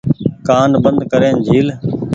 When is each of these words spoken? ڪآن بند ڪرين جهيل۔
ڪآن 0.47 0.69
بند 0.83 0.99
ڪرين 1.11 1.39
جهيل۔ 1.45 1.67